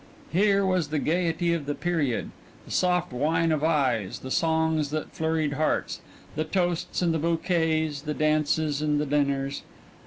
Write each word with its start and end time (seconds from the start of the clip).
Here 0.31 0.65
was 0.65 0.87
the 0.87 0.97
gayety 0.97 1.53
of 1.53 1.67
the 1.67 1.75
period 1.75 2.31
the 2.65 2.71
soft 2.71 3.13
wine 3.13 3.51
of 3.51 3.63
eyes, 3.63 4.17
the 4.17 4.31
songs 4.31 4.89
that 4.89 5.11
flurried 5.11 5.53
hearts, 5.53 6.01
the 6.35 6.43
toasts 6.43 7.03
and 7.03 7.13
the 7.13 7.19
bouquets, 7.19 8.01
the 8.01 8.15
dances 8.15 8.81
and 8.81 8.99
the 8.99 9.05
dinners. 9.05 9.61